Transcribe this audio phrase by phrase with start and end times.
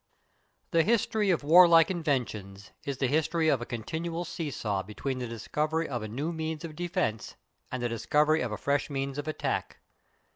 [0.71, 5.27] The history of warlike inventions is the history of a continual see saw between the
[5.27, 7.35] discovery of a new means of defence
[7.71, 9.77] and the discovery of a fresh means of attack.